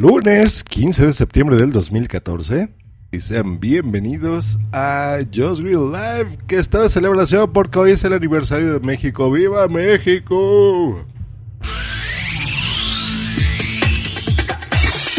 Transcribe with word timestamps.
Lunes 0.00 0.62
15 0.62 1.06
de 1.06 1.12
septiembre 1.12 1.56
del 1.56 1.72
2014 1.72 2.68
y 3.10 3.18
sean 3.18 3.58
bienvenidos 3.58 4.56
a 4.70 5.18
Just 5.34 5.60
Green 5.60 5.90
Live 5.90 6.38
que 6.46 6.54
está 6.54 6.82
de 6.82 6.88
celebración 6.88 7.52
porque 7.52 7.80
hoy 7.80 7.90
es 7.90 8.04
el 8.04 8.12
aniversario 8.12 8.74
de 8.74 8.78
México. 8.78 9.28
¡Viva 9.28 9.66
México! 9.66 11.04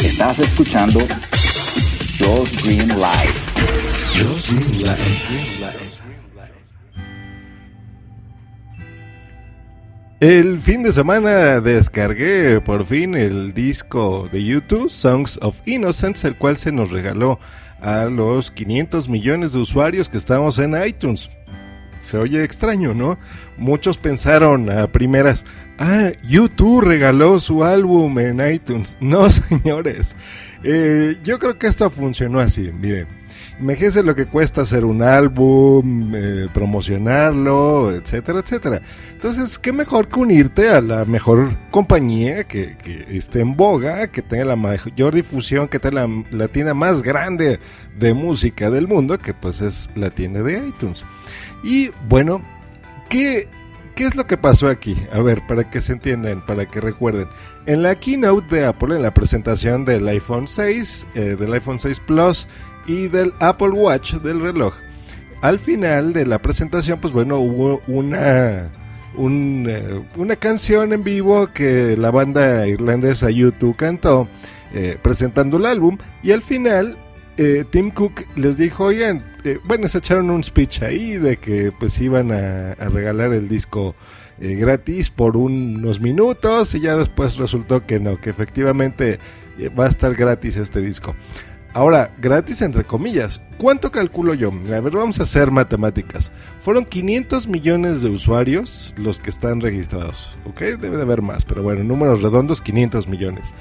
Estás 0.01 0.39
escuchando 0.39 1.01
Just 2.17 2.63
Green 2.63 2.87
Live. 2.87 3.33
Just 4.15 4.49
Green 4.49 4.83
Live. 4.85 5.88
El 10.19 10.59
fin 10.59 10.83
de 10.83 10.91
semana 10.91 11.61
descargué 11.61 12.59
por 12.59 12.85
fin 12.85 13.15
el 13.15 13.53
disco 13.53 14.27
de 14.29 14.43
YouTube, 14.43 14.89
Songs 14.89 15.39
of 15.41 15.65
Innocence, 15.65 16.27
el 16.27 16.35
cual 16.35 16.57
se 16.57 16.73
nos 16.73 16.91
regaló 16.91 17.39
a 17.79 18.03
los 18.03 18.51
500 18.51 19.07
millones 19.07 19.53
de 19.53 19.59
usuarios 19.59 20.09
que 20.09 20.17
estamos 20.17 20.59
en 20.59 20.75
iTunes. 20.85 21.29
Se 21.99 22.17
oye 22.17 22.43
extraño, 22.43 22.93
¿no? 22.93 23.17
Muchos 23.57 23.97
pensaron 23.97 24.69
a 24.69 24.87
primeras, 24.87 25.45
ah, 25.77 26.11
YouTube 26.21 26.81
regaló 26.81 27.39
su 27.39 27.63
álbum 27.63 28.19
en 28.19 28.45
iTunes. 28.45 28.97
No, 28.99 29.31
señores. 29.31 30.17
Eh, 30.65 31.15
yo 31.23 31.39
creo 31.39 31.57
que 31.57 31.67
esto 31.67 31.89
funcionó 31.89 32.41
así, 32.41 32.73
miren. 32.73 33.18
Imagínense 33.59 34.03
lo 34.03 34.15
que 34.15 34.25
cuesta 34.25 34.61
hacer 34.61 34.85
un 34.85 35.01
álbum, 35.01 36.13
eh, 36.15 36.47
promocionarlo, 36.53 37.91
etcétera, 37.91 38.39
etcétera. 38.39 38.81
Entonces, 39.11 39.59
¿qué 39.59 39.73
mejor 39.73 40.07
que 40.07 40.17
unirte 40.17 40.69
a 40.69 40.79
la 40.79 41.03
mejor 41.03 41.57
compañía 41.69 42.45
que, 42.45 42.77
esté 43.09 43.41
en 43.41 43.57
boga, 43.57 44.07
que 44.07 44.21
tenga 44.21 44.45
la 44.45 44.55
mayor 44.55 45.13
difusión, 45.13 45.67
que 45.67 45.77
tenga 45.77 46.07
la, 46.31 46.47
tienda 46.47 46.73
más 46.73 47.03
grande 47.03 47.59
de 47.97 48.13
música 48.13 48.69
del 48.69 48.87
mundo, 48.87 49.17
que 49.17 49.33
pues 49.33 49.59
es 49.59 49.89
la 49.93 50.09
tienda 50.09 50.41
de 50.41 50.65
iTunes? 50.65 51.03
Y 51.61 51.91
bueno, 52.07 52.41
¿qué, 53.09 53.49
¿qué 53.93 54.05
es 54.05 54.15
lo 54.15 54.25
que 54.25 54.37
pasó 54.37 54.69
aquí? 54.69 54.95
A 55.11 55.19
ver, 55.19 55.41
para 55.49 55.69
que 55.69 55.81
se 55.81 55.91
entiendan, 55.91 56.45
para 56.45 56.65
que 56.65 56.79
recuerden. 56.79 57.27
En 57.65 57.83
la 57.83 57.95
keynote 57.95 58.55
de 58.55 58.65
Apple, 58.65 58.95
en 58.95 59.01
la 59.01 59.13
presentación 59.13 59.83
del 59.83 60.07
iPhone 60.07 60.47
6, 60.47 61.07
eh, 61.13 61.35
del 61.37 61.51
iPhone 61.51 61.77
6 61.77 61.99
Plus, 61.99 62.47
y 62.87 63.07
del 63.07 63.33
Apple 63.39 63.69
Watch 63.69 64.15
del 64.15 64.41
reloj. 64.41 64.73
Al 65.41 65.59
final 65.59 66.11
de 66.11 66.25
la 66.25 66.41
presentación, 66.41 66.99
pues 66.99 67.13
bueno, 67.13 67.39
hubo 67.39 67.81
una, 67.87 68.69
eh, 69.17 70.01
una 70.15 70.35
canción 70.35 70.91
en 70.91 71.03
vivo 71.03 71.47
que 71.53 71.95
la 71.95 72.11
banda 72.11 72.67
irlandesa 72.67 73.29
YouTube 73.29 73.75
cantó 73.77 74.27
eh, 74.73 74.97
presentando 75.01 75.57
el 75.57 75.65
álbum 75.65 75.97
y 76.23 76.31
al 76.31 76.41
final 76.41 76.97
eh, 77.37 77.63
Tim 77.69 77.91
Cook 77.91 78.25
les 78.35 78.57
dijo, 78.57 78.85
oigan, 78.85 79.23
bueno, 79.63 79.87
se 79.87 79.99
echaron 79.99 80.29
un 80.29 80.43
speech 80.43 80.81
ahí 80.83 81.13
de 81.13 81.37
que 81.37 81.71
pues 81.79 81.99
iban 82.01 82.33
a 82.33 82.75
regalar 82.75 83.33
el 83.33 83.47
disco 83.47 83.95
gratis 84.37 85.09
por 85.09 85.37
unos 85.37 86.01
minutos 86.01 86.75
y 86.75 86.81
ya 86.81 86.95
después 86.97 87.37
resultó 87.37 87.85
que 87.85 87.99
no, 88.01 88.19
que 88.19 88.29
efectivamente 88.29 89.19
va 89.77 89.85
a 89.85 89.89
estar 89.89 90.13
gratis 90.15 90.57
este 90.57 90.81
disco. 90.81 91.15
Ahora, 91.73 92.11
gratis 92.17 92.61
entre 92.61 92.83
comillas. 92.83 93.41
¿Cuánto 93.57 93.91
calculo 93.91 94.33
yo? 94.33 94.51
A 94.51 94.79
ver, 94.79 94.91
vamos 94.91 95.19
a 95.19 95.23
hacer 95.23 95.51
matemáticas. 95.51 96.31
Fueron 96.61 96.83
500 96.83 97.47
millones 97.47 98.01
de 98.01 98.09
usuarios 98.09 98.93
los 98.97 99.19
que 99.19 99.29
están 99.29 99.61
registrados. 99.61 100.35
¿Ok? 100.45 100.61
Debe 100.61 100.97
de 100.97 101.03
haber 101.03 101.21
más, 101.21 101.45
pero 101.45 101.61
bueno, 101.61 101.83
números 101.83 102.23
redondos, 102.23 102.61
500 102.61 103.07
millones. 103.07 103.53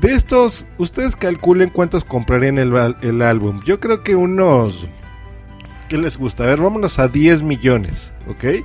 De 0.00 0.14
estos, 0.14 0.66
ustedes 0.78 1.14
calculen 1.14 1.68
cuántos 1.68 2.04
comprarían 2.04 2.58
el, 2.58 3.22
álbum. 3.22 3.60
Yo 3.64 3.80
creo 3.80 4.02
que 4.02 4.16
unos... 4.16 4.86
¿Qué 5.88 5.98
les 5.98 6.16
gusta? 6.16 6.44
A 6.44 6.46
ver, 6.46 6.60
vámonos 6.62 6.98
a 6.98 7.08
10 7.08 7.42
millones. 7.42 8.12
¿Ok? 8.28 8.64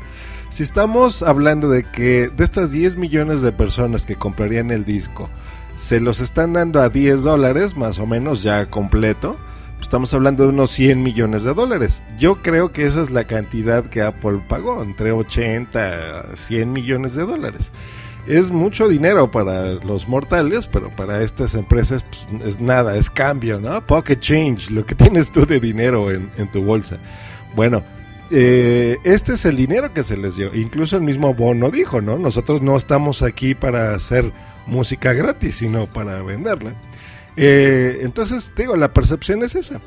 Si 0.50 0.64
estamos 0.64 1.24
hablando 1.24 1.70
de 1.70 1.84
que 1.84 2.30
de 2.30 2.44
estas 2.44 2.72
10 2.72 2.96
millones 2.96 3.42
de 3.42 3.52
personas 3.52 4.06
que 4.06 4.16
comprarían 4.16 4.72
el 4.72 4.86
disco, 4.86 5.30
se 5.78 6.00
los 6.00 6.20
están 6.20 6.54
dando 6.54 6.82
a 6.82 6.90
10 6.90 7.24
dólares, 7.24 7.78
más 7.78 8.00
o 8.00 8.08
menos 8.08 8.44
ya 8.44 8.66
completo. 8.66 9.38
Estamos 9.80 10.12
hablando 10.14 10.44
de 10.44 10.50
unos 10.50 10.72
100 10.72 11.04
millones 11.04 11.44
de 11.44 11.54
dólares. 11.54 12.02
Yo 12.18 12.36
creo 12.38 12.72
que 12.72 12.88
esa 12.88 13.02
es 13.04 13.12
la 13.12 13.26
cantidad 13.26 13.86
que 13.86 14.02
Apple 14.02 14.42
pagó, 14.50 14.82
entre 14.82 15.12
80 15.12 16.32
a 16.32 16.36
100 16.36 16.74
millones 16.74 17.14
de 17.14 17.26
dólares. 17.26 17.72
Es 18.26 18.50
mucho 18.50 18.90
dinero 18.90 19.30
para 19.30 19.76
los 19.76 20.08
mortales, 20.08 20.68
pero 20.68 20.90
para 20.90 21.22
estas 21.22 21.54
empresas 21.54 22.04
pues, 22.04 22.28
es 22.44 22.60
nada, 22.60 22.98
es 22.98 23.12
cambio, 23.12 23.60
¿no? 23.60 23.86
Pocket 23.86 24.20
change, 24.20 24.72
lo 24.72 24.84
que 24.84 24.96
tienes 24.96 25.32
tú 25.32 25.46
de 25.46 25.60
dinero 25.60 26.12
en, 26.12 26.52
tu 26.52 26.64
bolsa. 26.64 26.98
Bueno, 27.56 27.84
eh, 28.32 28.98
este 29.04 29.34
es 29.34 29.46
el 29.46 29.56
dinero 29.56 29.94
que 29.94 30.04
se 30.04 30.18
les 30.18 30.36
dio. 30.36 30.54
Incluso 30.56 30.98
el 30.98 31.04
mismo 31.04 31.36
Bono 31.36 31.70
dijo, 31.70 32.02
¿no? 32.02 32.18
Nosotros 32.18 32.64
no 32.64 32.76
estamos 32.76 33.22
aquí 33.22 33.54
para 33.54 33.94
hacer 33.94 34.34
música 34.68 35.14
gratis, 35.14 35.56
sino 35.56 35.88
para 35.88 36.22
venderla. 36.22 36.74
Eh, 37.36 38.00
entonces, 38.02 38.52
digo, 38.56 38.76
la 38.76 38.94
percepción 38.94 39.44
es 39.44 39.56
esa. 39.56 39.80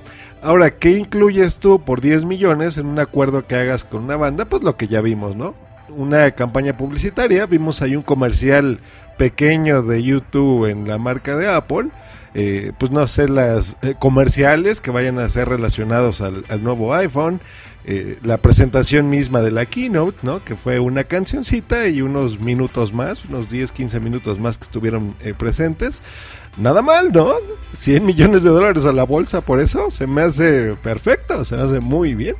Ahora, 0.42 0.70
¿qué 0.70 0.92
incluyes 0.92 1.58
tú 1.58 1.82
por 1.82 2.00
10 2.00 2.24
millones 2.24 2.76
en 2.76 2.86
un 2.86 2.98
acuerdo 2.98 3.46
que 3.46 3.56
hagas 3.56 3.84
con 3.84 4.04
una 4.04 4.16
banda? 4.16 4.44
Pues 4.44 4.62
lo 4.62 4.76
que 4.76 4.88
ya 4.88 5.00
vimos, 5.00 5.36
¿no? 5.36 5.54
Una 5.88 6.30
campaña 6.30 6.76
publicitaria, 6.76 7.46
vimos 7.46 7.82
ahí 7.82 7.96
un 7.96 8.02
comercial 8.02 8.78
pequeño 9.18 9.82
de 9.82 10.02
YouTube 10.02 10.66
en 10.66 10.88
la 10.88 10.96
marca 10.96 11.36
de 11.36 11.48
Apple. 11.48 11.88
Eh, 12.32 12.72
pues 12.78 12.92
no 12.92 13.06
sé, 13.08 13.28
las 13.28 13.76
eh, 13.82 13.94
comerciales 13.98 14.80
que 14.80 14.92
vayan 14.92 15.18
a 15.18 15.28
ser 15.28 15.48
relacionados 15.48 16.20
al, 16.20 16.44
al 16.48 16.62
nuevo 16.62 16.94
iPhone, 16.94 17.40
eh, 17.84 18.18
la 18.22 18.38
presentación 18.38 19.08
misma 19.08 19.40
de 19.40 19.50
la 19.50 19.66
keynote, 19.66 20.18
¿no? 20.22 20.44
Que 20.44 20.54
fue 20.54 20.80
una 20.80 21.04
cancioncita 21.04 21.88
y 21.88 22.02
unos 22.02 22.38
minutos 22.38 22.92
más, 22.92 23.24
unos 23.24 23.50
10, 23.50 23.72
15 23.72 24.00
minutos 24.00 24.38
más 24.38 24.58
que 24.58 24.64
estuvieron 24.64 25.14
eh, 25.20 25.34
presentes. 25.36 26.02
Nada 26.56 26.82
mal, 26.82 27.12
¿no? 27.12 27.34
100 27.72 28.04
millones 28.04 28.42
de 28.42 28.50
dólares 28.50 28.84
a 28.84 28.92
la 28.92 29.04
bolsa 29.04 29.40
por 29.40 29.60
eso 29.60 29.90
se 29.90 30.06
me 30.06 30.22
hace 30.22 30.74
perfecto, 30.82 31.44
se 31.44 31.56
me 31.56 31.62
hace 31.62 31.80
muy 31.80 32.14
bien. 32.14 32.36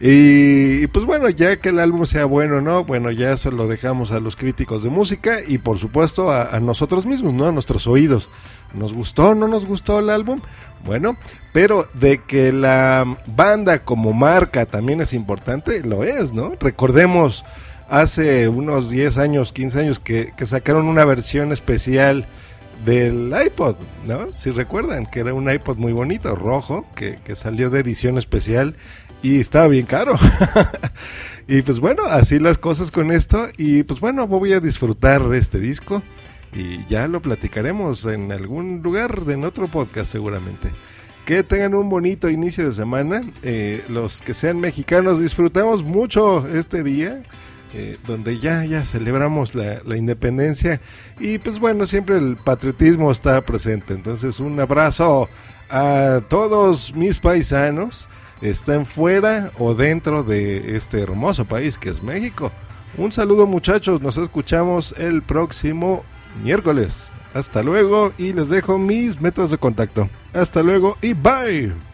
Y, 0.00 0.86
pues 0.88 1.06
bueno, 1.06 1.28
ya 1.30 1.56
que 1.56 1.68
el 1.68 1.78
álbum 1.78 2.04
sea 2.04 2.24
bueno 2.24 2.60
no, 2.60 2.84
bueno, 2.84 3.10
ya 3.10 3.32
eso 3.32 3.50
lo 3.50 3.68
dejamos 3.68 4.10
a 4.10 4.20
los 4.20 4.34
críticos 4.34 4.82
de 4.82 4.90
música 4.90 5.38
y 5.46 5.58
por 5.58 5.78
supuesto 5.78 6.32
a, 6.32 6.58
nosotros 6.60 7.06
mismos, 7.06 7.32
¿no? 7.32 7.46
A 7.46 7.52
nuestros 7.52 7.86
oídos. 7.86 8.30
¿Nos 8.74 8.92
gustó 8.92 9.28
o 9.30 9.34
no 9.34 9.46
nos 9.46 9.66
gustó 9.66 10.00
el 10.00 10.10
álbum? 10.10 10.40
Bueno, 10.84 11.16
pero 11.52 11.86
de 11.94 12.18
que 12.18 12.52
la 12.52 13.16
banda 13.26 13.84
como 13.84 14.12
marca 14.12 14.66
también 14.66 15.00
es 15.00 15.14
importante, 15.14 15.82
lo 15.84 16.02
es, 16.02 16.32
¿no? 16.32 16.52
Recordemos 16.58 17.44
hace 17.88 18.48
unos 18.48 18.90
10 18.90 19.18
años, 19.18 19.52
15 19.52 19.80
años 19.80 19.98
que, 20.00 20.32
sacaron 20.44 20.86
una 20.86 21.04
versión 21.04 21.52
especial 21.52 22.26
del 22.84 23.32
iPod, 23.46 23.76
¿no? 24.06 24.30
Si 24.34 24.50
recuerdan, 24.50 25.06
que 25.06 25.20
era 25.20 25.34
un 25.34 25.50
iPod 25.50 25.78
muy 25.78 25.92
bonito, 25.92 26.34
rojo, 26.34 26.86
que, 26.96 27.18
que 27.24 27.34
salió 27.34 27.70
de 27.70 27.80
edición 27.80 28.18
especial 28.18 28.76
y 29.22 29.40
estaba 29.40 29.68
bien 29.68 29.86
caro. 29.86 30.14
y 31.48 31.62
pues 31.62 31.80
bueno, 31.80 32.04
así 32.04 32.38
las 32.38 32.58
cosas 32.58 32.90
con 32.90 33.10
esto. 33.10 33.46
Y 33.56 33.82
pues 33.82 34.00
bueno, 34.00 34.26
voy 34.26 34.52
a 34.52 34.60
disfrutar 34.60 35.22
este 35.32 35.58
disco 35.58 36.02
y 36.54 36.84
ya 36.86 37.08
lo 37.08 37.20
platicaremos 37.20 38.04
en 38.06 38.30
algún 38.32 38.82
lugar, 38.82 39.18
en 39.28 39.44
otro 39.44 39.66
podcast 39.66 40.12
seguramente. 40.12 40.70
Que 41.24 41.42
tengan 41.42 41.74
un 41.74 41.88
bonito 41.88 42.28
inicio 42.28 42.66
de 42.66 42.72
semana. 42.72 43.22
Eh, 43.42 43.82
los 43.88 44.20
que 44.20 44.34
sean 44.34 44.60
mexicanos, 44.60 45.18
disfrutamos 45.20 45.82
mucho 45.82 46.46
este 46.46 46.82
día. 46.82 47.22
Donde 48.06 48.38
ya, 48.38 48.64
ya 48.64 48.84
celebramos 48.84 49.54
la, 49.54 49.80
la, 49.84 49.96
independencia 49.96 50.80
y 51.18 51.38
pues 51.38 51.58
bueno, 51.58 51.86
siempre 51.86 52.16
el 52.16 52.36
patriotismo 52.36 53.10
está 53.10 53.40
presente. 53.42 53.94
Entonces 53.94 54.38
un 54.38 54.60
abrazo 54.60 55.28
a 55.70 56.20
todos 56.28 56.94
mis 56.94 57.18
paisanos, 57.18 58.08
estén 58.42 58.86
fuera 58.86 59.50
o 59.58 59.74
dentro 59.74 60.22
de 60.22 60.76
este 60.76 61.00
hermoso 61.00 61.44
país 61.44 61.76
que 61.76 61.88
es 61.90 62.02
México. 62.02 62.52
Un 62.96 63.10
saludo 63.10 63.46
muchachos, 63.46 64.00
nos 64.00 64.16
escuchamos 64.16 64.94
el 64.98 65.22
próximo 65.22 66.04
miércoles. 66.42 67.10
Hasta 67.34 67.64
luego 67.64 68.12
y 68.16 68.32
les 68.32 68.48
dejo 68.48 68.78
mis 68.78 69.20
métodos 69.20 69.50
de 69.50 69.58
contacto. 69.58 70.08
Hasta 70.32 70.62
luego 70.62 70.96
y 71.02 71.12
bye. 71.12 71.93